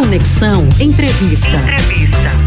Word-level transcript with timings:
Conexão 0.00 0.66
Entrevista. 0.80 1.46
Entrevista. 1.58 2.39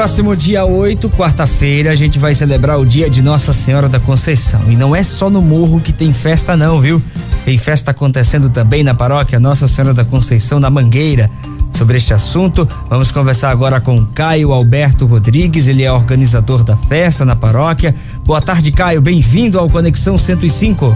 Próximo 0.00 0.34
dia 0.34 0.64
8, 0.64 1.10
quarta-feira, 1.10 1.90
a 1.90 1.94
gente 1.94 2.18
vai 2.18 2.34
celebrar 2.34 2.80
o 2.80 2.86
dia 2.86 3.10
de 3.10 3.20
Nossa 3.20 3.52
Senhora 3.52 3.86
da 3.86 4.00
Conceição. 4.00 4.62
E 4.70 4.74
não 4.74 4.96
é 4.96 5.02
só 5.02 5.28
no 5.28 5.42
morro 5.42 5.78
que 5.78 5.92
tem 5.92 6.10
festa, 6.10 6.56
não, 6.56 6.80
viu? 6.80 7.02
Tem 7.44 7.58
festa 7.58 7.90
acontecendo 7.90 8.48
também 8.48 8.82
na 8.82 8.94
paróquia 8.94 9.38
Nossa 9.38 9.68
Senhora 9.68 9.92
da 9.92 10.02
Conceição, 10.02 10.58
na 10.58 10.70
Mangueira. 10.70 11.28
Sobre 11.70 11.98
este 11.98 12.14
assunto, 12.14 12.66
vamos 12.88 13.10
conversar 13.10 13.50
agora 13.50 13.78
com 13.78 14.06
Caio 14.06 14.52
Alberto 14.52 15.04
Rodrigues, 15.04 15.66
ele 15.66 15.82
é 15.82 15.92
organizador 15.92 16.64
da 16.64 16.76
festa 16.76 17.22
na 17.26 17.36
paróquia. 17.36 17.94
Boa 18.24 18.40
tarde, 18.40 18.72
Caio, 18.72 19.02
bem-vindo 19.02 19.58
ao 19.58 19.68
Conexão 19.68 20.16
105. 20.16 20.94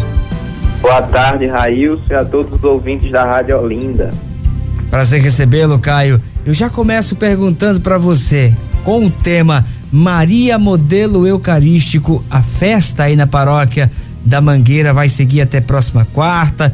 Boa 0.80 1.02
tarde, 1.02 1.46
Railson, 1.46 2.05
e 2.09 2.15
a 2.15 2.24
todos 2.24 2.55
os 2.55 2.65
ouvintes 2.65 3.12
da 3.12 3.23
Rádio 3.23 3.60
Olinda. 3.60 4.12
Prazer 4.88 5.21
recebê-lo, 5.21 5.79
Caio. 5.79 6.18
Eu 6.46 6.55
já 6.55 6.71
começo 6.71 7.16
perguntando 7.16 7.80
para 7.80 7.98
você, 7.98 8.55
com 8.84 9.06
o 9.06 9.11
tema 9.11 9.65
Maria 9.91 10.59
Modelo 10.59 11.27
Eucarístico. 11.27 12.23
A 12.30 12.43
festa 12.43 13.05
aí 13.05 13.16
na 13.16 13.27
paróquia 13.27 13.91
da 14.24 14.41
Mangueira 14.41 14.93
vai 14.93 15.09
seguir 15.09 15.41
até 15.41 15.60
próxima 15.60 16.07
quarta. 16.12 16.73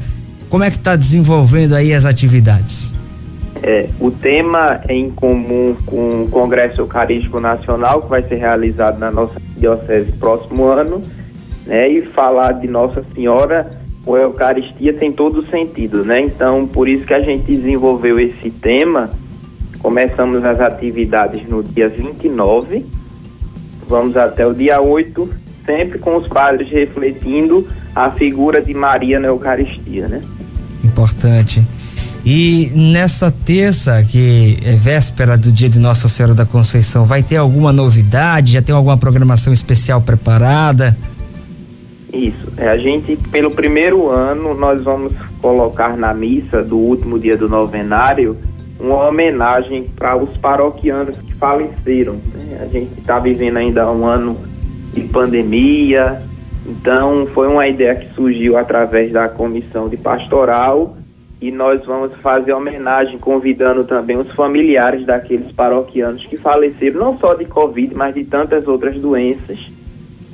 Como 0.48 0.64
é 0.64 0.70
que 0.70 0.77
está 0.77 0.97
desenvolvendo 0.97 1.75
aí 1.75 1.92
as 1.92 2.05
atividades? 2.05 2.92
É, 3.62 3.88
o 4.00 4.11
tema 4.11 4.81
é 4.88 4.94
em 4.94 5.11
comum 5.11 5.77
com 5.86 6.25
o 6.25 6.28
Congresso 6.28 6.81
Eucarístico 6.81 7.38
Nacional, 7.41 8.03
que 8.03 8.08
vai 8.08 8.22
ser 8.22 8.36
realizado 8.36 8.98
na 8.98 9.11
nossa 9.11 9.34
diocese 9.56 10.12
próximo 10.12 10.66
ano, 10.66 11.00
né? 11.66 11.88
E 11.88 12.03
falar 12.06 12.53
de 12.53 12.66
Nossa 12.66 13.05
Senhora 13.14 13.70
a 14.06 14.11
Eucaristia 14.11 14.94
tem 14.94 15.12
todo 15.12 15.47
sentido, 15.50 16.05
né? 16.05 16.20
Então, 16.20 16.66
por 16.66 16.88
isso 16.88 17.05
que 17.05 17.14
a 17.14 17.20
gente 17.20 17.44
desenvolveu 17.44 18.19
esse 18.19 18.50
tema 18.50 19.11
Começamos 19.83 20.45
as 20.45 20.61
atividades 20.61 21.48
no 21.48 21.62
dia 21.62 21.89
29, 21.89 22.84
vamos 23.89 24.17
até 24.17 24.47
o 24.47 24.53
dia 24.53 24.81
8, 24.81 25.28
sempre 25.64 25.98
com 25.98 26.17
os 26.17 26.28
padres 26.28 26.69
refletindo 26.69 27.67
a 27.95 28.11
figura 28.11 28.62
de 28.62 28.75
Maria 28.75 29.19
na 29.19 29.28
Eucaristia, 29.28 30.06
né? 30.06 30.20
Importante. 30.84 31.64
E 32.25 32.70
nessa 32.75 33.31
terça, 33.31 34.05
que 34.05 34.59
é 34.62 34.77
véspera 34.77 35.39
do 35.39 35.50
dia 35.50 35.69
de 35.69 35.78
Nossa 35.78 36.09
Senhora 36.09 36.34
da 36.34 36.44
Conceição, 36.44 37.06
vai 37.06 37.22
ter 37.22 37.37
alguma 37.37 37.72
novidade? 37.72 38.53
Já 38.53 38.62
tem 38.62 38.75
alguma 38.75 38.98
programação 38.98 39.53
especial 39.53 40.03
preparada? 40.03 40.97
Isso. 42.12 42.53
É, 42.59 42.69
a 42.69 42.77
gente, 42.77 43.17
pelo 43.31 43.50
primeiro 43.50 44.11
ano, 44.11 44.55
nós 44.55 44.83
vamos 44.83 45.15
colocar 45.41 45.97
na 45.97 46.12
missa 46.12 46.62
do 46.62 46.77
último 46.77 47.19
dia 47.19 47.37
do 47.37 47.48
novenário 47.48 48.37
uma 48.81 49.09
homenagem 49.09 49.84
para 49.97 50.17
os 50.17 50.36
paroquianos 50.39 51.17
que 51.19 51.34
faleceram. 51.34 52.14
Né? 52.14 52.59
A 52.61 52.67
gente 52.67 52.98
está 52.98 53.19
vivendo 53.19 53.59
ainda 53.59 53.91
um 53.91 54.06
ano 54.06 54.39
de 54.92 55.03
pandemia, 55.03 56.19
então 56.67 57.27
foi 57.27 57.48
uma 57.48 57.67
ideia 57.69 57.95
que 57.95 58.12
surgiu 58.14 58.56
através 58.56 59.12
da 59.12 59.28
comissão 59.28 59.89
de 59.89 59.97
pastoral 59.97 60.97
e 61.41 61.50
nós 61.50 61.84
vamos 61.87 62.12
fazer 62.20 62.53
homenagem 62.53 63.19
convidando 63.19 63.84
também 63.84 64.16
os 64.16 64.31
familiares 64.32 65.06
daqueles 65.06 65.50
paroquianos 65.53 66.25
que 66.27 66.37
faleceram 66.37 67.00
não 67.00 67.19
só 67.19 67.34
de 67.34 67.47
Covid, 67.47 67.94
mas 67.94 68.15
de 68.15 68.25
tantas 68.25 68.69
outras 68.69 68.94
doenças 68.94 69.59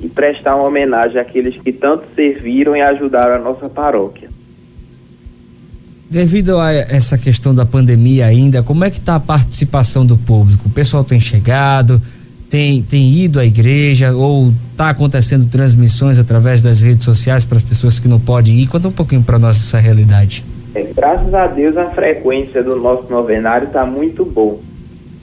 e 0.01 0.09
prestar 0.09 0.55
uma 0.55 0.67
homenagem 0.67 1.19
àqueles 1.19 1.55
que 1.61 1.71
tanto 1.71 2.05
serviram 2.13 2.75
e 2.75 2.81
ajudaram 2.81 3.35
a 3.35 3.39
nossa 3.39 3.69
paróquia. 3.69 4.26
Devido 6.09 6.57
a 6.57 6.71
essa 6.71 7.17
questão 7.17 7.53
da 7.53 7.65
pandemia 7.65 8.27
ainda, 8.27 8.63
como 8.63 8.85
é 8.85 8.89
que 8.89 8.97
está 8.97 9.15
a 9.15 9.19
participação 9.19 10.05
do 10.05 10.17
público? 10.17 10.69
O 10.69 10.71
pessoal 10.71 11.03
tem 11.03 11.19
chegado, 11.19 12.01
tem, 12.49 12.81
tem 12.81 13.11
ido 13.11 13.41
à 13.41 13.45
igreja 13.45 14.15
ou 14.15 14.53
está 14.71 14.89
acontecendo 14.89 15.49
transmissões 15.49 16.17
através 16.17 16.63
das 16.63 16.81
redes 16.81 17.03
sociais 17.03 17.43
para 17.43 17.57
as 17.57 17.63
pessoas 17.63 17.99
que 17.99 18.07
não 18.07 18.21
podem 18.21 18.55
ir? 18.55 18.67
Conta 18.67 18.87
um 18.87 18.91
pouquinho 18.91 19.21
para 19.21 19.37
nós 19.37 19.57
essa 19.57 19.79
realidade. 19.79 20.45
É, 20.73 20.83
graças 20.95 21.33
a 21.33 21.47
Deus 21.47 21.75
a 21.75 21.89
frequência 21.89 22.63
do 22.63 22.77
nosso 22.77 23.11
novenário 23.11 23.67
está 23.67 23.85
muito 23.85 24.23
boa. 24.23 24.59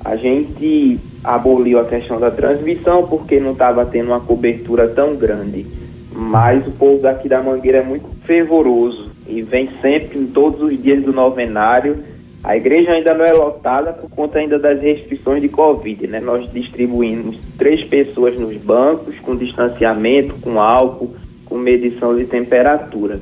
A 0.05 0.17
gente 0.17 1.01
aboliu 1.23 1.81
a 1.81 1.87
questão 1.87 2.21
da 2.21 2.31
transmissão 2.31 3.07
porque 3.07 3.41
não 3.41 3.53
estava 3.53 3.87
tendo 3.87 4.09
uma 4.09 4.21
cobertura 4.21 4.87
tão 4.89 5.17
grande. 5.17 5.67
Mas 6.15 6.67
o 6.67 6.73
povo 6.73 7.01
daqui 7.01 7.27
da 7.27 7.43
Mangueira 7.43 7.79
é 7.79 7.83
muito 7.83 8.07
fervoroso 8.27 9.04
e 9.27 9.43
vem 9.43 9.71
sempre 9.81 10.19
em 10.19 10.27
todos 10.27 10.61
os 10.61 10.83
dias 10.83 11.03
do 11.03 11.13
novenário. 11.13 11.99
A 12.43 12.57
igreja 12.57 12.91
ainda 12.91 13.15
não 13.15 13.25
é 13.25 13.33
lotada 13.33 13.93
por 13.93 14.11
conta 14.11 14.39
ainda 14.39 14.59
das 14.59 14.81
restrições 14.81 15.41
de 15.41 15.49
Covid, 15.49 16.07
né? 16.07 16.21
Nós 16.21 16.51
distribuímos 16.53 17.39
três 17.57 17.83
pessoas 17.85 18.39
nos 18.39 18.57
bancos, 18.59 19.19
com 19.21 19.35
distanciamento, 19.35 20.35
com 20.43 20.61
álcool, 20.61 21.15
com 21.47 21.57
medição 21.57 22.15
de 22.17 22.25
temperatura. 22.27 23.21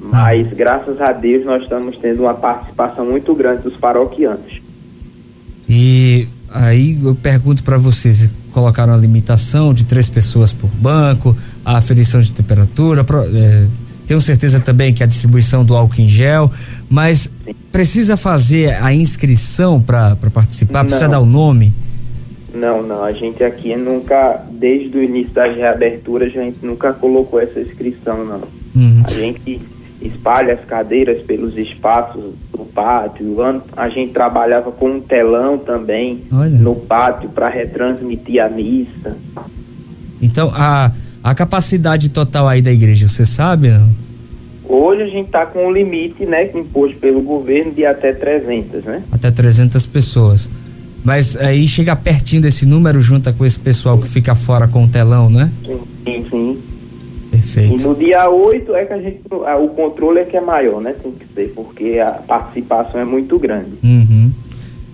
Mas, 0.00 0.50
graças 0.52 1.00
a 1.00 1.12
Deus, 1.12 1.44
nós 1.44 1.62
estamos 1.62 1.96
tendo 1.98 2.22
uma 2.22 2.34
participação 2.34 3.04
muito 3.04 3.34
grande 3.34 3.62
dos 3.62 3.76
paroquianos. 3.76 4.60
E 5.68 6.26
aí 6.48 6.98
eu 7.02 7.14
pergunto 7.14 7.62
para 7.62 7.78
vocês, 7.78 8.32
colocaram 8.52 8.92
a 8.92 8.96
limitação 8.96 9.72
de 9.72 9.84
três 9.84 10.08
pessoas 10.08 10.52
por 10.52 10.68
banco, 10.70 11.36
a 11.64 11.76
aferição 11.76 12.20
de 12.20 12.32
temperatura, 12.32 13.04
é, 13.32 13.66
tenho 14.10 14.20
certeza 14.20 14.58
também 14.58 14.92
que 14.92 15.04
a 15.04 15.06
distribuição 15.06 15.64
do 15.64 15.76
álcool 15.76 16.00
em 16.00 16.08
gel, 16.08 16.50
mas 16.88 17.32
precisa 17.70 18.16
fazer 18.16 18.74
a 18.82 18.92
inscrição 18.92 19.78
para 19.78 20.16
participar? 20.34 20.82
Precisa 20.82 21.04
não. 21.04 21.12
dar 21.12 21.20
o 21.20 21.26
nome? 21.26 21.72
Não, 22.52 22.82
não. 22.82 23.04
A 23.04 23.12
gente 23.12 23.44
aqui 23.44 23.76
nunca, 23.76 24.44
desde 24.50 24.98
o 24.98 25.00
início 25.00 25.32
das 25.32 25.54
reaberturas, 25.54 26.36
a 26.36 26.42
gente 26.42 26.58
nunca 26.60 26.92
colocou 26.92 27.40
essa 27.40 27.60
inscrição, 27.60 28.24
não. 28.24 28.42
Uhum. 28.74 29.04
A 29.06 29.10
gente 29.12 29.62
espalha 30.02 30.54
as 30.54 30.64
cadeiras 30.64 31.22
pelos 31.22 31.56
espaços 31.56 32.34
do 32.50 32.64
pátio. 32.64 33.36
A 33.76 33.88
gente 33.90 34.12
trabalhava 34.12 34.72
com 34.72 34.90
um 34.90 35.00
telão 35.00 35.56
também 35.56 36.24
Olha. 36.32 36.50
no 36.50 36.74
pátio 36.74 37.28
para 37.28 37.48
retransmitir 37.48 38.44
a 38.44 38.48
missa. 38.48 39.16
Então, 40.20 40.50
a 40.52 40.90
a 41.22 41.34
capacidade 41.34 42.08
total 42.08 42.48
aí 42.48 42.62
da 42.62 42.72
igreja, 42.72 43.06
você 43.08 43.26
sabe? 43.26 43.68
Não? 43.68 43.90
Hoje 44.68 45.02
a 45.02 45.06
gente 45.06 45.26
está 45.26 45.44
com 45.46 45.66
um 45.66 45.72
limite, 45.72 46.24
né, 46.24 46.50
imposto 46.54 46.96
pelo 46.98 47.20
governo 47.20 47.72
de 47.72 47.84
até 47.84 48.12
300, 48.12 48.84
né? 48.84 49.02
Até 49.10 49.30
300 49.30 49.84
pessoas. 49.86 50.50
Mas 51.02 51.36
aí 51.36 51.66
chega 51.66 51.96
pertinho 51.96 52.42
desse 52.42 52.66
número, 52.66 53.00
junta 53.00 53.32
com 53.32 53.44
esse 53.44 53.58
pessoal 53.58 53.98
que 53.98 54.08
fica 54.08 54.34
fora 54.34 54.68
com 54.68 54.84
o 54.84 54.88
telão, 54.88 55.30
né? 55.30 55.50
Sim, 55.64 56.26
sim. 56.30 56.62
Perfeito. 57.30 57.80
E 57.80 57.84
no 57.84 57.94
dia 57.94 58.28
8 58.28 58.74
é 58.74 58.84
que 58.84 58.92
a 58.92 59.00
gente. 59.00 59.20
O 59.30 59.68
controle 59.68 60.20
é 60.20 60.24
que 60.24 60.36
é 60.36 60.40
maior, 60.40 60.82
né? 60.82 60.94
Tem 61.00 61.12
que 61.12 61.24
ser, 61.34 61.52
porque 61.54 61.98
a 61.98 62.12
participação 62.12 63.00
é 63.00 63.04
muito 63.04 63.38
grande. 63.38 63.72
Uhum. 63.82 64.30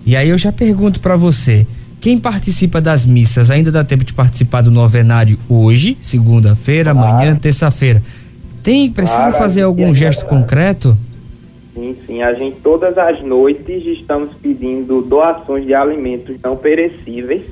E 0.05 0.15
aí 0.15 0.29
eu 0.29 0.37
já 0.37 0.51
pergunto 0.51 0.99
para 1.01 1.15
você. 1.15 1.67
Quem 1.99 2.17
participa 2.17 2.79
das 2.79 3.05
missas 3.05 3.49
ainda 3.49 3.71
dá 3.71 3.83
tempo 3.83 4.03
de 4.03 4.13
participar 4.13 4.61
do 4.61 4.69
novenário 4.69 5.37
hoje, 5.49 5.97
segunda-feira, 5.99 6.93
claro. 6.93 7.09
amanhã, 7.09 7.35
terça-feira. 7.35 8.01
Tem 8.61 8.91
precisa 8.91 9.17
claro, 9.17 9.37
fazer 9.37 9.63
algum 9.63 9.93
gesto 9.93 10.25
concreto? 10.25 10.95
Sim, 11.73 11.95
sim. 12.05 12.21
A 12.21 12.33
gente 12.33 12.57
todas 12.61 12.97
as 12.97 13.23
noites 13.23 13.85
estamos 13.85 14.33
pedindo 14.41 15.01
doações 15.01 15.65
de 15.65 15.73
alimentos 15.73 16.35
não 16.43 16.55
perecíveis. 16.55 17.43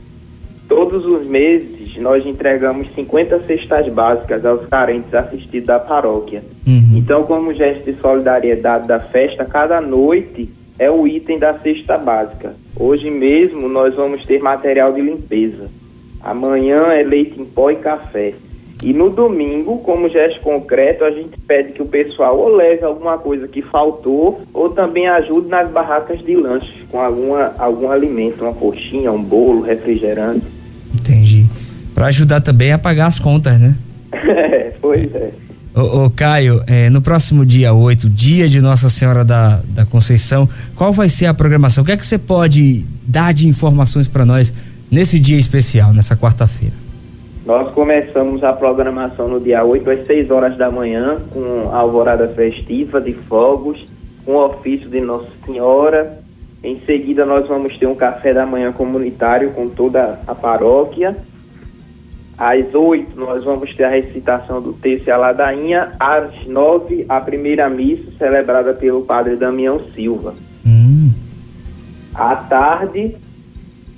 Todos 0.68 1.06
os 1.06 1.26
meses 1.26 1.96
nós 1.98 2.26
entregamos 2.26 2.88
50 2.96 3.44
cestas 3.46 3.92
básicas 3.94 4.46
aos 4.46 4.66
carentes 4.68 5.14
assistidos 5.14 5.68
da 5.68 5.80
paróquia. 5.80 6.44
Uhum. 6.68 6.94
Então, 6.96 7.24
como 7.24 7.54
gesto 7.54 7.84
de 7.86 8.00
solidariedade 8.02 8.88
da 8.88 9.00
festa, 9.00 9.46
cada 9.46 9.80
noite 9.80 10.50
é 10.78 10.90
o 10.90 11.08
item 11.08 11.40
da 11.40 11.54
cesta 11.60 11.98
básica. 11.98 12.56
Hoje 12.78 13.10
mesmo 13.10 13.70
nós 13.70 13.96
vamos 13.96 14.26
ter 14.26 14.42
material 14.42 14.94
de 14.94 15.02
limpeza. 15.02 15.70
Amanhã 16.22 16.88
é 16.92 17.04
leite 17.04 17.40
em 17.40 17.46
pó 17.46 17.70
e 17.70 17.76
café. 17.78 18.34
E 18.84 18.92
no 18.92 19.10
domingo, 19.10 19.78
como 19.80 20.10
gesto 20.10 20.42
concreto, 20.42 21.06
a 21.06 21.12
gente 21.12 21.40
pede 21.48 21.72
que 21.72 21.82
o 21.82 21.86
pessoal 21.86 22.38
ou 22.38 22.54
leve 22.54 22.84
alguma 22.84 23.18
coisa 23.18 23.48
que 23.48 23.62
faltou 23.62 24.42
ou 24.54 24.70
também 24.70 25.08
ajude 25.08 25.48
nas 25.48 25.70
barracas 25.70 26.20
de 26.24 26.36
lanche 26.36 26.84
com 26.92 27.00
alguma, 27.00 27.54
algum 27.58 27.90
alimento, 27.90 28.44
uma 28.44 28.54
coxinha, 28.54 29.12
um 29.12 29.24
bolo, 29.24 29.62
refrigerante. 29.62 30.46
Entendi. 30.94 31.46
Para 31.94 32.08
ajudar 32.08 32.42
também 32.42 32.74
a 32.74 32.78
pagar 32.78 33.08
as 33.08 33.20
contas, 33.20 33.60
né? 33.60 33.78
É, 34.28 34.74
pois 34.82 35.14
é. 35.14 35.32
Ô, 35.76 36.06
ô 36.06 36.10
Caio, 36.10 36.64
é, 36.68 36.90
no 36.90 37.02
próximo 37.02 37.46
dia 37.46 37.74
8, 37.74 38.10
dia 38.10 38.48
de 38.48 38.62
Nossa 38.62 38.88
Senhora 38.88 39.26
da, 39.26 39.60
da 39.68 39.86
Conceição, 39.86 40.48
qual 40.74 40.94
vai 40.94 41.10
ser 41.10 41.26
a 41.26 41.34
programação? 41.34 41.84
O 41.84 41.86
que 41.86 41.92
é 41.92 41.98
que 41.98 42.06
você 42.06 42.18
pode 42.18 42.86
dar 43.06 43.34
de 43.34 43.46
informações 43.46 44.08
para 44.08 44.24
nós 44.24 44.56
nesse 44.90 45.20
dia 45.20 45.38
especial, 45.38 45.92
nessa 45.92 46.16
quarta-feira? 46.16 46.74
Nós 47.46 47.74
começamos 47.74 48.42
a 48.42 48.54
programação 48.54 49.28
no 49.28 49.38
dia 49.38 49.66
8 49.66 49.90
às 49.90 50.08
6 50.08 50.32
horas 50.32 50.58
da 50.58 50.72
manhã, 50.72 51.18
com 51.30 51.70
alvorada 51.76 52.30
festiva 52.30 53.02
de 53.02 53.12
fogos, 53.28 53.86
com 54.24 54.32
o 54.32 54.46
ofício 54.46 54.90
de 54.90 55.02
Nossa 55.02 55.28
Senhora. 55.46 56.20
Em 56.64 56.80
seguida, 56.86 57.26
nós 57.26 57.50
vamos 57.50 57.78
ter 57.78 57.86
um 57.86 57.96
café 57.96 58.34
da 58.34 58.46
manhã 58.46 58.72
comunitário 58.72 59.52
com 59.52 59.68
toda 59.68 60.22
a 60.26 60.34
paróquia 60.34 61.18
às 62.38 62.74
oito, 62.74 63.18
nós 63.18 63.44
vamos 63.44 63.74
ter 63.76 63.86
a 63.86 63.90
recitação 63.90 64.62
do 64.62 64.74
texto 64.74 65.08
e 65.08 65.12
a 65.12 65.18
ladainha. 65.18 65.92
Às 66.00 66.46
nove, 66.46 67.06
a 67.08 67.22
primeira 67.22 67.70
missa, 67.70 68.12
celebrada 68.18 68.74
pelo 68.74 69.04
padre 69.04 69.38
Damião 69.38 69.82
Silva. 69.94 70.34
Hum. 70.66 71.12
À 72.14 72.36
tarde, 72.36 73.16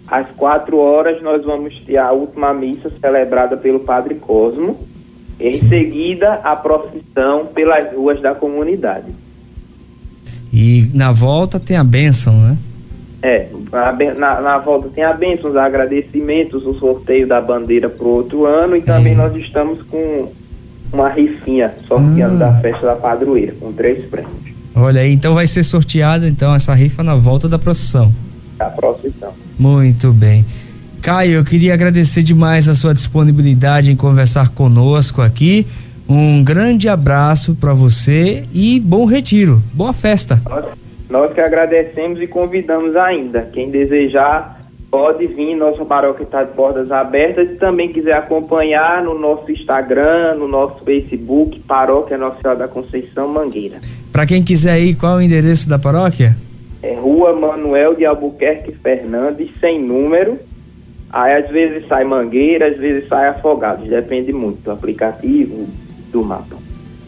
às 0.07 0.27
quatro 0.35 0.77
horas, 0.77 1.21
nós 1.21 1.43
vamos 1.43 1.73
ter 1.81 1.97
a 1.97 2.11
última 2.11 2.53
missa, 2.53 2.91
celebrada 3.01 3.57
pelo 3.57 3.79
padre 3.79 4.15
Cosmo. 4.15 4.77
Em 5.39 5.53
Sim. 5.53 5.69
seguida, 5.69 6.35
a 6.43 6.55
procissão 6.55 7.47
pelas 7.47 7.91
ruas 7.93 8.21
da 8.21 8.35
comunidade. 8.35 9.07
E 10.53 10.89
na 10.93 11.11
volta 11.11 11.59
tem 11.59 11.77
a 11.77 11.83
bênção, 11.83 12.33
né? 12.33 12.57
É, 13.21 13.47
na, 14.17 14.41
na, 14.41 14.57
volta 14.59 14.89
tem 14.89 15.03
a 15.03 15.11
bênção, 15.11 15.49
os 15.49 15.57
agradecimentos, 15.57 16.63
o 16.65 16.75
sorteio 16.75 17.27
da 17.27 17.41
bandeira 17.41 17.89
para 17.89 18.05
outro 18.05 18.45
ano 18.45 18.75
e 18.75 18.81
também 18.81 19.13
é. 19.13 19.15
nós 19.15 19.35
estamos 19.35 19.81
com 19.83 20.31
uma 20.93 21.09
rifinha 21.09 21.73
sorteando 21.87 22.35
ah. 22.35 22.51
da 22.51 22.61
festa 22.61 22.85
da 22.85 22.95
padroeira, 22.95 23.53
com 23.59 23.73
três 23.73 24.05
prêmios. 24.05 24.35
Olha 24.75 25.01
aí, 25.01 25.11
então 25.11 25.33
vai 25.33 25.47
ser 25.47 25.63
sorteada 25.63 26.27
então 26.27 26.53
essa 26.53 26.75
rifa 26.75 27.03
na 27.03 27.15
volta 27.15 27.49
da 27.49 27.57
procissão. 27.57 28.13
Da 28.57 28.69
procissão. 28.69 29.33
Muito 29.57 30.13
bem. 30.13 30.45
Caio, 31.01 31.33
eu 31.33 31.43
queria 31.43 31.73
agradecer 31.73 32.21
demais 32.21 32.67
a 32.67 32.75
sua 32.75 32.93
disponibilidade 32.93 33.91
em 33.91 33.95
conversar 33.95 34.49
conosco 34.49 35.21
aqui. 35.21 35.65
Um 36.07 36.43
grande 36.43 36.87
abraço 36.87 37.55
para 37.55 37.73
você 37.73 38.43
e 38.53 38.79
bom 38.79 39.05
retiro. 39.05 39.61
Boa 39.73 39.93
festa. 39.93 40.41
Nossa. 40.47 40.86
Nós 41.09 41.33
que 41.33 41.39
agradecemos 41.39 42.21
e 42.21 42.27
convidamos 42.27 42.95
ainda. 42.95 43.49
Quem 43.53 43.69
desejar 43.69 44.59
pode 44.91 45.25
vir, 45.27 45.55
nossa 45.55 45.85
paróquia 45.85 46.23
está 46.23 46.43
de 46.43 46.53
portas 46.53 46.91
abertas. 46.91 47.49
E 47.49 47.55
também 47.55 47.91
quiser 47.91 48.13
acompanhar 48.13 49.03
no 49.03 49.17
nosso 49.17 49.49
Instagram, 49.51 50.35
no 50.35 50.47
nosso 50.47 50.83
Facebook, 50.83 51.61
Paróquia 51.63 52.17
Nossa 52.17 52.41
Senhora 52.41 52.59
da 52.59 52.67
Conceição 52.67 53.27
Mangueira. 53.27 53.79
Para 54.11 54.25
quem 54.25 54.43
quiser 54.43 54.79
ir, 54.79 54.95
qual 54.95 55.13
é 55.13 55.17
o 55.17 55.21
endereço 55.21 55.69
da 55.69 55.79
paróquia? 55.79 56.35
É 56.83 56.93
Rua 56.95 57.33
Manuel 57.33 57.95
de 57.95 58.05
Albuquerque 58.05 58.73
Fernandes, 58.83 59.49
sem 59.59 59.81
número. 59.81 60.37
Aí 61.09 61.41
às 61.41 61.49
vezes 61.49 61.87
sai 61.87 62.03
Mangueira, 62.03 62.67
às 62.67 62.77
vezes 62.77 63.07
sai 63.07 63.29
Afogados, 63.29 63.87
depende 63.87 64.33
muito 64.33 64.61
do 64.61 64.71
aplicativo, 64.71 65.67
do 66.11 66.21
mapa. 66.21 66.57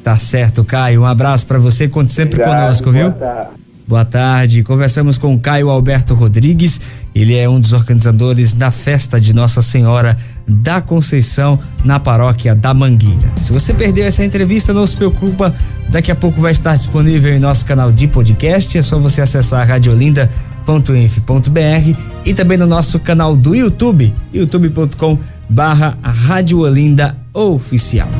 Tá 0.02 0.16
certo, 0.16 0.64
Caio. 0.64 1.02
Um 1.02 1.06
abraço 1.06 1.46
para 1.46 1.60
você, 1.60 1.90
conte 1.90 2.14
sempre 2.14 2.36
Obrigado, 2.36 2.62
conosco, 2.62 2.92
viu? 2.92 3.12
Tarde. 3.12 3.60
Boa 3.90 4.06
tarde. 4.06 4.62
Conversamos 4.62 5.18
com 5.18 5.40
Caio 5.40 5.68
Alberto 5.68 6.14
Rodrigues. 6.14 6.80
Ele 7.16 7.36
é 7.36 7.50
um 7.50 7.60
dos 7.60 7.74
organizadores 7.74 8.54
da 8.54 8.70
festa 8.70 9.20
de 9.20 9.34
Nossa 9.34 9.64
Senhora 9.64 10.16
da 10.48 10.80
Conceição 10.80 11.60
na 11.84 12.00
paróquia 12.00 12.54
da 12.54 12.72
Mangueira. 12.72 13.34
Se 13.38 13.52
você 13.52 13.74
perdeu 13.74 14.06
essa 14.06 14.24
entrevista, 14.24 14.76
não 14.76 14.86
se 14.86 14.96
preocupa. 14.96 15.52
Daqui 15.90 16.12
a 16.12 16.16
pouco 16.16 16.40
vai 16.40 16.52
estar 16.52 16.76
disponível 16.76 17.34
em 17.34 17.40
nosso 17.40 17.66
canal 17.66 17.92
de 17.92 18.08
podcast. 18.08 18.78
É 18.78 18.82
só 18.84 19.00
você 19.00 19.24
acessar 19.24 19.68
radiolinda.inf.br 19.68 22.00
e 22.24 22.34
também 22.36 22.60
no 22.60 22.68
nosso 22.68 23.00
canal 23.00 23.36
do 23.36 23.56
YouTube, 23.56 24.14
youtube.com 24.32 25.18
barra 25.50 25.98
Rádio 26.04 26.60
Olinda 26.60 27.18
Oficial. 27.34 28.19